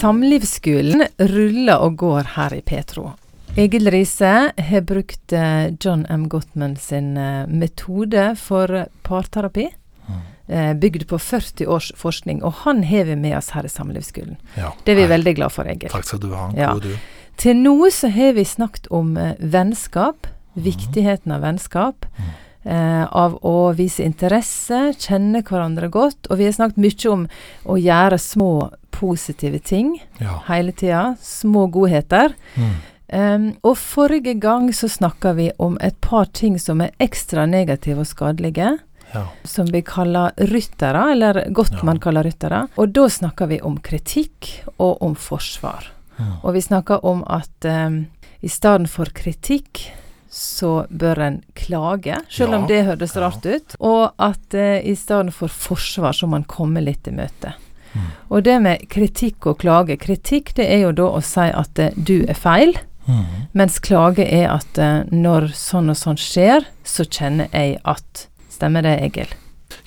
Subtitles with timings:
[0.00, 3.10] Samlivsskolen ruller og går her i Petro.
[3.60, 6.22] Egil Riise har brukt eh, John M.
[6.32, 9.66] Gottman sin eh, metode for parterapi,
[10.48, 14.38] eh, bygd på 40 års forskning, og han har vi med oss her i Samlivsskolen.
[14.56, 14.72] Ja.
[14.86, 15.92] Det er vi Nei, veldig glad for, Egil.
[15.92, 16.48] Takk skal du ha.
[16.56, 16.72] Ja.
[16.80, 16.94] Du.
[17.36, 22.08] Til nå så har vi snakket om vennskap, viktigheten av vennskap.
[22.16, 22.38] Mhm.
[22.64, 26.26] Eh, av å vise interesse, kjenne hverandre godt.
[26.28, 27.22] Og vi har snakket mye om
[27.64, 28.50] å gjøre små
[28.92, 30.42] positive ting Ja.
[30.46, 31.16] hele tida.
[31.22, 32.34] Små godheter.
[32.56, 32.74] Mm.
[33.12, 38.00] Em, og forrige gang så snakka vi om et par ting som er ekstra negative
[38.00, 38.78] og skadelige.
[39.14, 39.24] ja.
[39.42, 41.82] Som vi kaller ryttere, eller godt Ja.
[41.82, 42.68] man kaller ryttere.
[42.76, 45.86] Og da snakker vi om kritikk og om forsvar.
[46.18, 46.44] Mm.
[46.44, 48.06] Og vi snakker om at um,
[48.42, 49.90] i stedet for kritikk,
[50.30, 53.24] så bør en klage, selv om det høres ja.
[53.24, 53.74] rart ut.
[53.80, 57.56] Og at eh, i stedet for forsvar, så må man komme litt i møte.
[57.94, 58.04] Mm.
[58.30, 61.96] Og det med kritikk og klage Kritikk det er jo da å si at eh,
[61.96, 62.76] du er feil,
[63.10, 63.48] Mm.
[63.56, 68.84] mens klage er at eh, når sånn og sånn skjer, så kjenner jeg at Stemmer
[68.84, 69.30] det, Egil?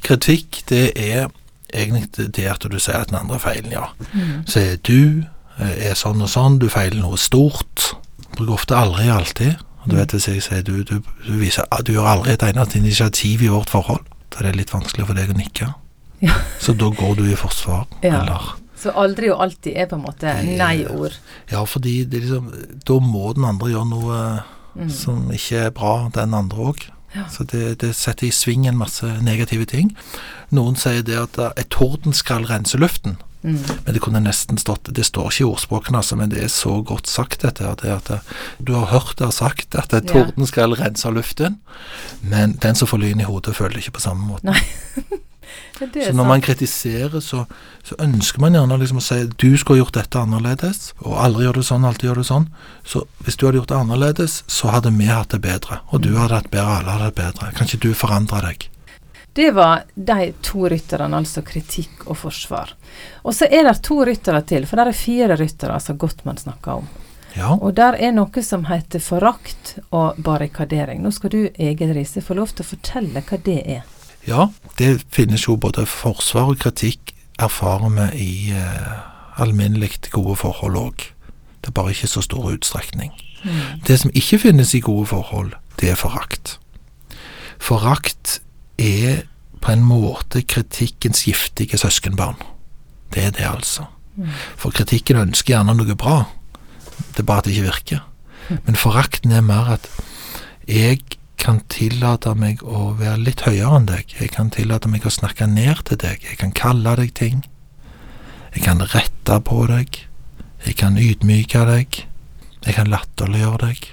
[0.01, 1.27] Kritikk, det er
[1.71, 3.85] egentlig det- at du sier at den andre feilen, ja.
[4.13, 4.43] Mm.
[4.49, 5.25] Så er du
[5.59, 7.93] eh, er sånn og sånn, du feiler noe stort.
[8.35, 9.55] Bruker ofte aldri alltid.
[9.83, 12.77] Og du vet hvis jeg sier du, du, du viser Du gjør aldri et eneste
[12.79, 14.03] initiativ i vårt forhold.
[14.31, 15.73] da er det litt vanskelig for deg å nikke.
[16.23, 16.33] Ja.
[16.59, 17.85] Så da går du i forsvar.
[18.01, 18.21] Ja.
[18.23, 21.13] Eller Så aldri og alltid er på en måte nei-ord.
[21.51, 22.51] Ja, fordi det liksom
[22.85, 24.19] Da må den andre gjøre noe
[24.73, 24.89] Mm.
[24.89, 26.79] som ikke er bra, den andre òg.
[27.15, 27.27] Ja.
[27.29, 29.91] Så det, det setter i sving en masse negative ting.
[30.51, 33.17] Noen sier det at et tordenskall renser luften.
[33.43, 33.57] Mm.
[33.85, 36.77] Men det kunne nesten stått Det står ikke i ordspråkene, altså, men det er så
[36.81, 37.67] godt sagt, dette.
[37.81, 38.19] Det at det,
[38.63, 40.13] du har hørt det sagt at et Ja.
[40.23, 41.59] torden skal rense luften,
[42.21, 44.45] men den som får lyn i hodet, føler det ikke på samme måte.
[44.47, 44.61] Nei.
[45.79, 47.45] Så når man kritiserer, så,
[47.83, 51.59] så ønsker man gjerne liksom å si du skulle gjort dette annerledes, og aldri gjør
[51.59, 52.45] det sånn, alltid gjør det sånn.
[52.85, 55.79] Så hvis du hadde gjort det annerledes, så hadde vi hatt det bedre.
[55.91, 56.19] Og du Mm.
[56.21, 57.51] hadde hatt bedre, alle hadde hatt bedre.
[57.57, 58.69] Kan ikke du forandre deg?
[59.33, 62.73] Det var de to rytterne, altså kritikk og forsvar.
[63.25, 66.71] Og så er det to ryttere til, for det er fire ryttere som Gottmann snakker
[66.83, 66.87] om.
[67.35, 67.55] Ja.
[67.55, 71.01] Og der er noe som heter forakt og barrikadering.
[71.01, 73.81] Nå skal du, Egil Riise, få lov til å fortelle hva det er.
[74.27, 74.47] Ja,
[74.79, 81.05] det finnes jo både forsvar og kritikk erfarer vi i eh, alminnelig gode forhold òg.
[81.61, 83.11] Det er bare ikke så stor utstrekning.
[83.87, 86.59] Det som ikke finnes i gode forhold, det er forakt.
[87.59, 88.39] Forakt
[88.77, 89.23] er
[89.61, 92.39] på en måte kritikkens giftige søskenbarn.
[93.13, 93.85] Det er det, altså.
[94.15, 94.29] Mm.
[94.57, 96.23] For kritikken ønsker gjerne noe bra,
[97.13, 98.03] det er bare at det ikke virker.
[98.65, 99.87] Men forakten er mer at
[100.67, 100.99] jeg
[101.43, 104.15] kan tillate meg å være litt høyere enn deg.
[104.19, 106.23] Jeg kan tillate meg å snakke ned til deg.
[106.23, 107.43] Jeg kan kalle deg ting.
[108.55, 110.03] Jeg kan rette på deg.
[110.63, 112.03] Jeg kan ydmyke deg.
[112.63, 113.89] Jeg kan latterliggjøre deg.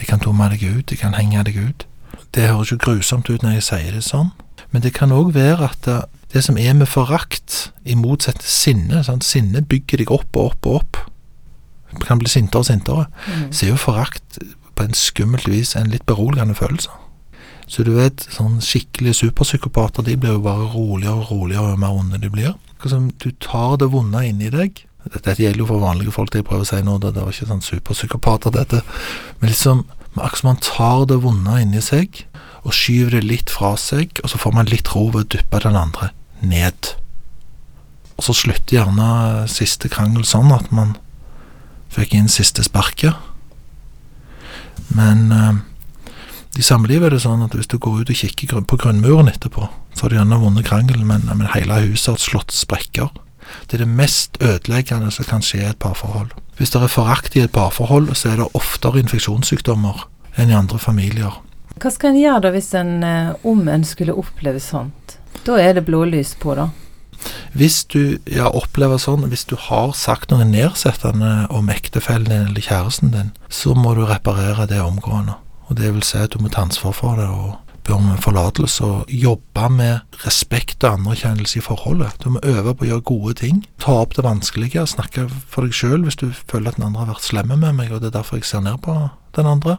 [0.00, 0.90] Jeg kan tomme deg ut.
[0.90, 1.86] Jeg kan henge deg ut.
[2.34, 4.30] Det høres jo grusomt ut når jeg sier det sånn,
[4.70, 5.98] men det kan òg være at det,
[6.30, 9.26] det som er med forakt, i motsetning til sinne sant?
[9.26, 11.00] Sinne bygger deg opp og opp og opp.
[11.90, 13.06] Du kan bli sintere og sintere.
[13.26, 13.48] Mm.
[13.50, 14.38] Så er jo forakt
[14.80, 16.90] på en skummelt vis en litt beroligende følelse.
[17.70, 21.98] Så du vet, sånn skikkelige superpsykopater, de blir jo bare roligere og roligere jo mer
[22.00, 22.56] onde de blir.
[23.22, 24.80] Du tar det vonde inni deg.
[25.04, 27.48] Dette gjelder jo for vanlige folk, det jeg prøver å si nå, det, var ikke
[27.52, 28.82] sånn superpsykopater, dette.
[29.38, 29.84] Men liksom,
[30.16, 32.24] akkurat som man tar det vonde inni seg,
[32.64, 35.62] og skyver det litt fra seg, og så får man litt ro ved å dyppe
[35.62, 36.10] den andre
[36.42, 36.94] ned.
[38.18, 40.96] Og så slutter gjerne siste krangel sånn at man
[41.94, 43.29] fikk inn siste sparket.
[44.96, 45.58] Men eh,
[46.58, 49.68] i samlivet er det sånn at hvis du går ut og kikker på grunnmuren etterpå,
[49.94, 53.10] så har du gjerne vunnet krangelen, men, men hele huset har slått sprekker.
[53.66, 56.34] Det er det mest ødeleggende som kan skje i et parforhold.
[56.58, 60.04] Hvis det er forakt i et parforhold, så er det oftere infeksjonssykdommer
[60.38, 61.38] enn i andre familier.
[61.80, 65.16] Hva skal en gjøre da hvis en, eh, om en skulle oppleve sånt?
[65.46, 66.68] Da er det blålys på, da.
[67.52, 72.64] Hvis du ja, opplever sånn, hvis du har sagt noe nedsettende om ektefellen din eller
[72.64, 75.36] kjæresten din, så må du reparere det omgående.
[75.68, 78.84] Og det vil si at du må ta ansvar for det og be om forlatelse
[78.84, 82.18] og jobbe med respekt og anerkjennelse i forholdet.
[82.22, 83.62] Du må øve på å gjøre gode ting.
[83.82, 84.86] Ta opp det vanskelige.
[84.86, 87.92] Snakke for deg sjøl hvis du føler at den andre har vært slemme med meg,
[87.92, 88.96] og det er derfor jeg ser ned på
[89.36, 89.78] den andre.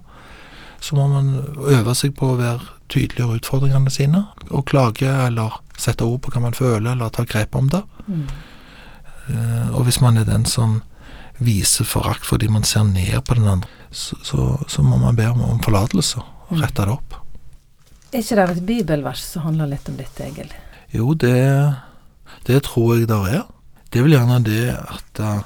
[0.81, 1.35] Så må man
[1.69, 6.43] øve seg på å være tydelig utfordringene sine, og klage eller sette ord på hva
[6.43, 7.81] man føler, eller ta grep om det.
[8.07, 8.25] Mm.
[9.31, 10.81] Eh, og hvis man er den som
[11.41, 15.25] viser forakt fordi man ser ned på den andre, så, så, så må man be
[15.31, 16.59] om, om forlatelse og Mm.
[16.61, 17.13] rette det opp.
[18.11, 20.49] Er ikke det et bibelvers som handler litt om dette, Egil?
[20.91, 21.75] Jo, det,
[22.43, 23.45] det tror jeg der er.
[23.87, 25.43] Det er vel gjerne det at uh,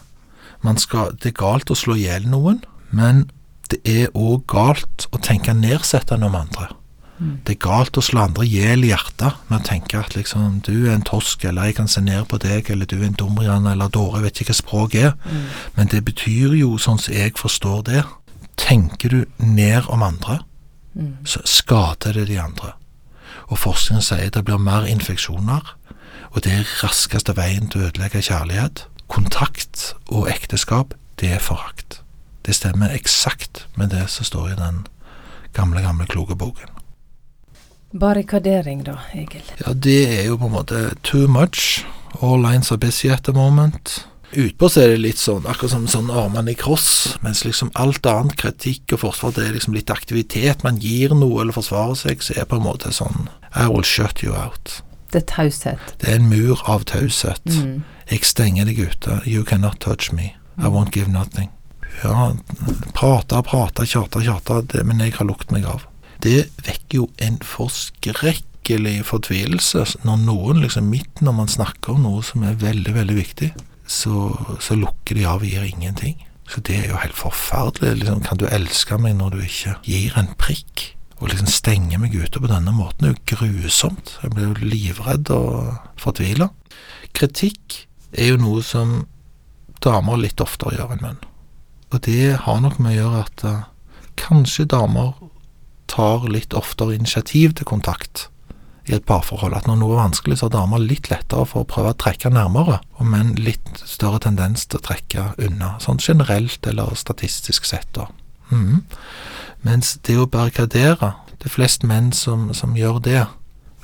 [0.66, 3.28] Man skal, det er galt å slå i hjel noen, men
[3.70, 6.72] det er òg galt å tenke nedsettende om andre.
[7.18, 10.60] Det er galt å slå andre i hjel i hjertet med å tenke at liksom
[10.68, 13.16] du er en tosk, eller jeg kan se ned på deg, eller du er en
[13.16, 15.14] dumrian eller dåre, jeg vet ikke hva språk er.
[15.24, 15.46] Mm.
[15.78, 18.04] Men det betyr jo, sånn som jeg forstår det,
[18.60, 20.42] tenker du ned om andre,
[20.96, 21.18] Mm.
[21.28, 22.70] så skader det de andre.
[23.52, 25.74] Og forskningen sier det blir mer infeksjoner,
[26.32, 28.86] og det er raskeste veien til å ødelegge kjærlighet.
[29.12, 32.00] Kontakt og ekteskap, det er forakt.
[32.46, 34.88] Det stemmer eksakt med det som står i den
[35.54, 36.72] gamle, gamle kloke boken.
[37.96, 39.46] Barrikadering, da, Egil.
[39.62, 41.86] Ja, det er jo på en måte too much.
[42.22, 44.06] All lines are busy at the moment.
[44.36, 48.04] Utpå så er det litt sånn, akkurat som sånn armene i kross, mens liksom alt
[48.10, 50.66] annet, kritikk og forsvar, det er liksom litt aktivitet.
[50.68, 54.26] Man gir noe eller forsvarer seg, så er på en måte sånn I will shut
[54.26, 54.82] you out.
[55.14, 55.96] Det er taushet.
[56.02, 57.46] Det er en mur av taushet.
[57.48, 57.86] Mm.
[58.12, 59.22] Jeg stenger deg ute.
[59.24, 60.34] You cannot touch me.
[60.58, 61.54] I won't give nothing.
[62.04, 62.34] Ja,
[62.92, 65.88] prate, prate, tjate, tjate, men jeg har lukt meg av.
[66.24, 72.24] Det vekker jo en forskrekkelig fortvilelse når noen liksom midt når man snakker om noe
[72.26, 73.52] som er veldig, veldig viktig,
[73.86, 74.30] så,
[74.64, 76.18] så lukker de av og gir ingenting.
[76.50, 78.02] Så det er jo helt forferdelig.
[78.02, 80.92] Liksom, kan du elske meg når du ikke gir en prikk?
[81.22, 84.18] Og liksom stenge meg ute på denne måten er jo grusomt.
[84.22, 86.50] Jeg blir jo livredd og fortvila.
[87.16, 89.06] Kritikk er jo noe som
[89.84, 91.22] damer litt oftere gjør enn menn.
[91.94, 93.64] Og det har nok med å gjøre at eh,
[94.20, 95.14] kanskje damer
[95.92, 98.28] tar litt oftere initiativ til kontakt
[98.86, 99.56] i et parforhold.
[99.58, 102.32] At når noe er vanskelig, så har damer litt lettere for å prøve å trekke
[102.34, 105.76] nærmere, og menn litt større tendens til å trekke unna.
[105.84, 108.10] Sånn generelt eller statistisk sett, da.
[108.52, 108.84] Mm.
[109.66, 113.26] Mens det å barrikadere Det er flest menn som, som gjør det.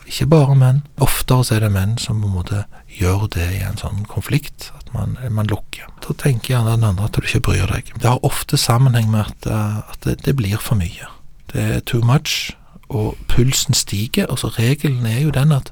[0.07, 0.79] Ikke bare menn.
[1.03, 2.61] Oftere så er det menn som på en måte
[2.97, 4.71] gjør det i en sånn konflikt.
[4.79, 5.89] At man, man lukker.
[6.01, 7.91] Da tenker gjerne den andre at du ikke bryr deg.
[7.93, 11.11] Det har ofte sammenheng med at, eh, at det, det blir for mye.
[11.53, 12.55] Det er too much,
[12.89, 14.25] og pulsen stiger.
[14.29, 15.71] Altså, regelen er jo den at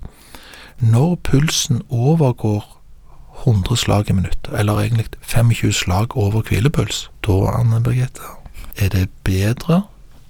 [0.80, 2.82] når pulsen overgår
[3.40, 8.22] 100 slag i minuttet, eller egentlig 25 slag over hvilepuls, da, Anne Birgitte,
[8.78, 9.82] er det bedre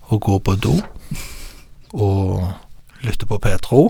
[0.09, 0.79] å gå på do
[1.93, 2.53] og
[3.01, 3.89] lytte på Petro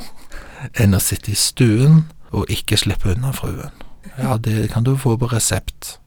[0.80, 3.72] enn å sitte i stuen og ikke slippe unna fruen.
[4.20, 5.98] Ja, det kan du få på resept.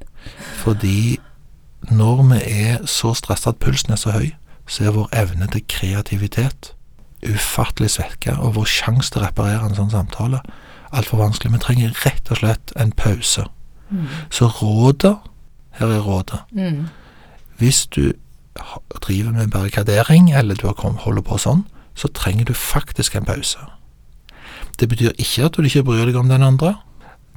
[0.63, 1.19] Fordi
[1.91, 4.31] når vi er så stressa at pulsen er så høy,
[4.73, 6.73] så er vår evne til kreativitet
[7.23, 10.41] ufattelig svekka, og vår sjanse til å reparere en sånn samtale
[10.93, 11.53] altfor vanskelig.
[11.55, 13.47] Vi trenger rett og slett en pause.
[13.91, 14.09] Mm.
[14.31, 15.17] Så rådet
[15.73, 16.39] Her er rådet.
[16.53, 16.89] Mm.
[17.57, 18.13] Hvis du
[19.01, 21.63] driver med barrikadering, eller du holder på sånn,
[21.97, 23.57] så trenger du faktisk en pause.
[24.77, 26.75] Det betyr ikke at du ikke bryr deg om den andre.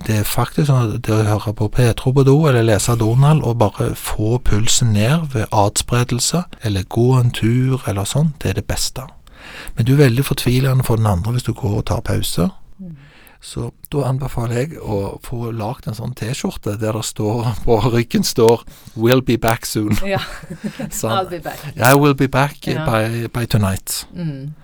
[0.04, 3.44] Det er faktisk sånn at det å høre på Petro på do, eller lese Donald,
[3.48, 8.60] og bare få pulsen ned ved adspredelse, eller gå en tur, eller sånn, det er
[8.60, 9.08] det beste.
[9.78, 12.50] Men du er veldig fortvilende for den andre hvis du går og tar pause.
[13.46, 18.24] Så da anbefaler jeg å få lagd en sånn T-skjorte der det står på ryggen
[18.26, 18.64] står
[18.96, 19.94] 'Will be back soon'.
[20.06, 20.18] Ja.
[20.90, 21.12] Sånn.
[21.14, 21.62] I'll be back.
[21.78, 22.86] I will be back Ja.
[22.90, 24.06] by, by tonight.
[24.16, 24.56] Mm.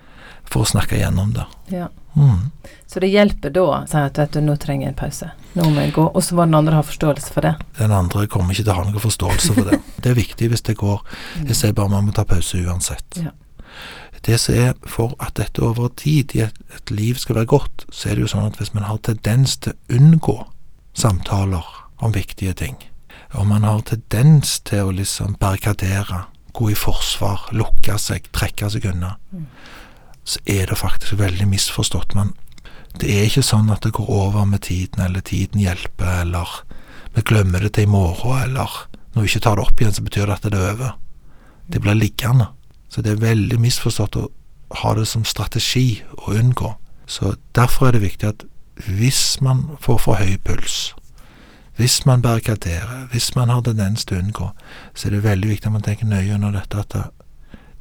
[0.51, 1.45] For å snakke gjennom det.
[1.71, 1.87] Ja.
[2.15, 2.49] Mm.
[2.91, 5.29] Så det hjelper da å si at vet du, nå trenger jeg en pause.
[5.55, 6.03] Nå må jeg gå.
[6.11, 7.53] Og så må den andre ha forståelse for det.
[7.77, 9.79] Den andre kommer ikke til å ha noen forståelse for det.
[10.01, 10.99] Det er viktig hvis det går.
[11.45, 13.19] Jeg sier bare man må ta pause uansett.
[13.21, 13.31] Ja.
[14.25, 17.85] Det som er for at dette over tid i et, et liv skal være godt,
[17.89, 20.35] så er det jo sånn at hvis man har tendens til å unngå
[20.93, 21.65] samtaler
[22.01, 22.75] om viktige ting,
[23.33, 28.89] og man har tendens til å liksom barrikadere, gå i forsvar, lukke seg, trekke seg
[28.91, 29.45] unna, Mm.
[30.23, 32.15] Så er det faktisk veldig misforstått.
[32.15, 32.33] Men
[32.99, 36.61] det er ikke sånn at det går over med tiden, eller tiden hjelper, eller
[37.15, 38.69] vi glemmer det til i morgen, eller
[39.13, 40.93] når vi ikke tar det opp igjen, så betyr det at det er over.
[41.71, 42.51] Det blir liggende.
[42.91, 44.29] Så det er veldig misforstått å
[44.81, 46.73] ha det som strategi å unngå.
[47.07, 48.43] Så derfor er det viktig at
[48.87, 50.93] hvis man får for høy puls,
[51.79, 54.49] hvis man barrikaderer, hvis man har tendens til å unngå,
[54.93, 57.09] så er det veldig viktig at man tenker nøye under dette at det-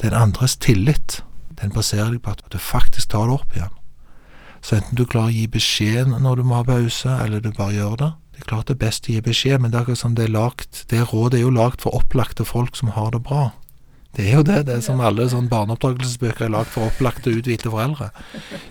[0.02, 1.22] den andres tillit,
[1.60, 3.76] den baserer deg på at du faktisk tar det opp igjen.
[4.60, 7.76] Så enten du klarer å gi beskjed når du må ha pause, eller du bare
[7.76, 8.10] gjør det.
[8.34, 10.26] Det er klart det er best å gi beskjed, men det er akkurat som det
[10.26, 13.50] er lagt, det rådet er jo lagt for opplagte folk som har det bra.
[14.16, 14.58] Det er jo det.
[14.66, 18.10] Det er som alle sånne barneoppdragelsesbøker er lagd for opplagte, uthvilte foreldre.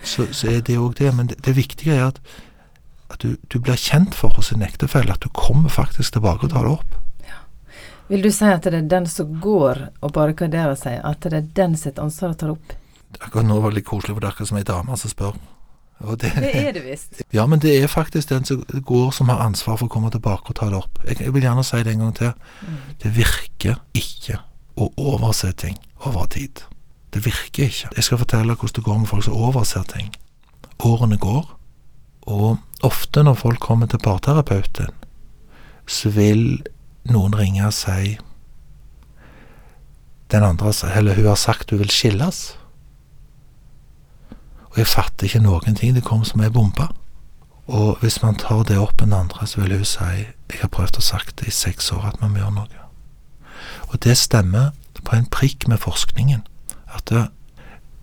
[0.04, 1.14] Så, så er det òg det.
[1.16, 2.20] Men det, det viktige er at,
[3.10, 6.52] at du, du blir kjent for hos en ektefelle, at du kommer faktisk tilbake og
[6.52, 6.98] tar det opp.
[8.10, 11.50] Vil du si at det er den som går og barrikaderer seg, at det er
[11.54, 12.72] den sitt ansvar å ta det opp?
[13.18, 15.40] Akkurat nå var det litt koselig, for det er akkurat som ei dame som spør
[16.00, 17.22] det, Det er det visst.
[17.36, 20.48] ja, men det er faktisk den som går som har ansvar for å komme tilbake
[20.48, 21.02] og ta det opp.
[21.04, 22.32] Jeg, jeg vil gjerne si det en gang til.
[22.64, 22.78] Mm.
[23.02, 24.38] Det virker ikke
[24.80, 25.76] å overse ting
[26.06, 26.62] over tid.
[27.12, 27.90] Det virker ikke.
[27.96, 30.08] Jeg skal fortelle hvordan det går med folk som overser ting.
[30.80, 31.50] Årene går,
[32.32, 34.94] og ofte når folk kommer til parterapeuten,
[35.90, 36.62] så vil
[37.10, 38.16] noen ringe og si
[40.30, 42.54] den andre, eller hun har sagt hun vil skilles.
[44.70, 45.94] Og jeg fatter ikke noen ting.
[45.94, 46.86] Det kom som ei bombe.
[47.70, 50.04] Og hvis man tar det opp den andre, så vil hun si
[50.50, 52.86] jeg har prøvd å sagt det i seks år at man må gjøre noe.
[53.90, 54.72] Og det stemmer
[55.04, 56.42] på en prikk med forskningen.
[56.90, 57.12] At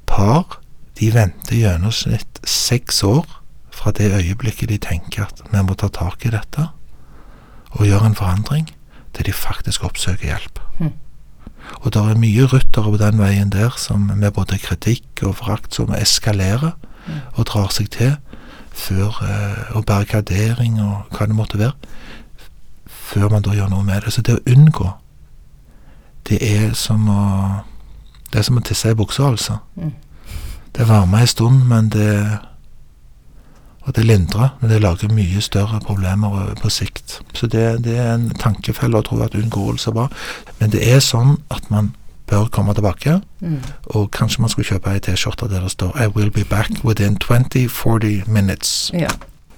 [0.07, 0.61] par
[0.99, 3.25] de venter gjennomsnitt seks år
[3.71, 6.69] fra det øyeblikket de tenker at vi må ta tak i dette
[7.77, 8.69] og gjøre en forandring,
[9.13, 10.59] til de faktisk oppsøker hjelp.
[10.79, 10.93] Mhm.
[11.81, 15.75] Og det er mye ryttere på den veien der som med både kritikk og forakt
[15.75, 16.75] som eskalerer
[17.07, 17.13] Mm.
[17.33, 18.17] og drar seg til
[18.75, 21.71] før eh, Og barrikadering og hva det måtte være.
[22.85, 24.13] Før man da gjør noe med det.
[24.13, 24.89] Så det å unngå,
[26.29, 27.23] det er som å
[28.33, 29.57] Det er som å tisse i buksa, altså.
[29.75, 29.93] Mm.
[30.75, 32.39] Det varmer en stund, men det
[33.87, 37.21] Og det lindrer, men det lager mye større problemer på sikt.
[37.33, 40.09] Så det, det er en tankefelle å tro at unngåelse bra.
[40.59, 41.93] Men det er sånn at man
[42.27, 43.59] bør komme tilbake, Mm.
[43.95, 47.15] og kanskje man skulle kjøpe ei T-skjorte der det står 'I will be back within
[47.17, 48.89] 20-40 minutes'.
[48.99, 49.07] Ja.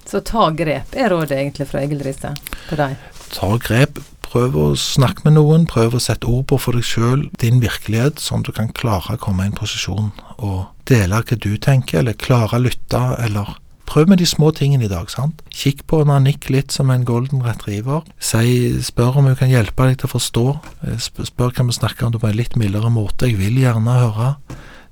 [0.05, 2.35] Så ta grep er rådet egentlig fra Egil Riise
[2.69, 2.95] til deg.
[3.33, 7.29] Ta grep, prøv å snakke med noen, prøv å sette ord på for deg sjøl
[7.39, 11.39] din virkelighet, sånn at du kan klare å komme i en posisjon og dele hva
[11.39, 13.55] du tenker, eller klare å lytte, eller
[13.89, 15.09] Prøv med de små tingene i dag.
[15.09, 15.41] sant?
[15.49, 18.03] Kikk på Nanik litt som en golden retriever.
[18.21, 20.43] Si, spør om hun kan hjelpe deg til å forstå.
[20.85, 23.25] Eh, sp- Spør kan vi snakke om det på en litt mildere måte.
[23.31, 24.35] Jeg vil gjerne høre.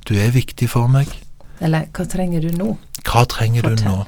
[0.10, 1.08] Du er viktig for meg.
[1.62, 2.78] Eller hva trenger du nå?
[3.06, 4.06] Hva trenger du nå?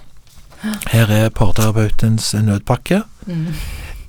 [0.89, 3.03] Her er parterapeutens nødpakke.
[3.27, 3.53] Mm.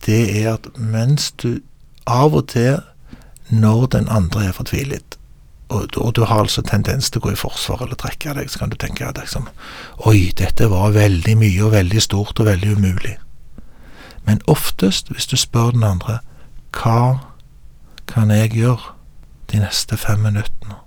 [0.07, 1.61] Det er at mens du
[2.07, 2.81] av og til,
[3.51, 5.17] når den andre er fortvilet,
[5.71, 8.63] og, og du har altså tendens til å gå i forsvar eller trekke deg, så
[8.63, 9.49] kan du tenke at liksom,
[10.11, 13.17] Oi, dette var veldig mye og veldig stort og veldig umulig.
[14.27, 16.21] Men oftest, hvis du spør den andre
[16.75, 17.21] hva
[18.11, 18.95] kan jeg gjøre
[19.51, 20.79] de neste fem minuttene,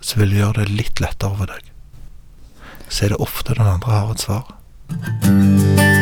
[0.00, 1.72] så vil det gjøre det litt lettere for deg.
[2.88, 5.94] Så er det ofte den andre har et svar.